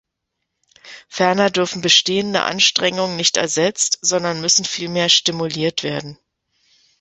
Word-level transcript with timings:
Ferner 1.09 1.51
dürfen 1.51 1.83
bestehende 1.83 2.41
Anstrengungen 2.41 3.17
nicht 3.17 3.37
ersetzt, 3.37 3.99
sondern 4.01 4.41
müssen 4.41 4.65
vielmehr 4.65 5.09
stimuliert 5.09 5.83
werden. 5.83 6.17